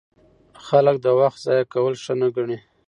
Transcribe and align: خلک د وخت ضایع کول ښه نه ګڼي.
خلک 0.65 0.95
د 1.05 1.07
وخت 1.19 1.39
ضایع 1.45 1.65
کول 1.73 1.93
ښه 2.03 2.13
نه 2.19 2.27
ګڼي. 2.35 2.57